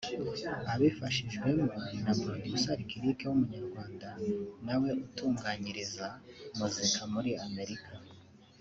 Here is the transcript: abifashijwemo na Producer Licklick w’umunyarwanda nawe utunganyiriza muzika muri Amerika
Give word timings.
abifashijwemo 0.73 1.65
na 2.03 2.13
Producer 2.21 2.75
Licklick 2.79 3.19
w’umunyarwanda 3.27 4.09
nawe 4.65 4.89
utunganyiriza 5.05 6.07
muzika 6.57 7.01
muri 7.13 7.31
Amerika 7.47 7.91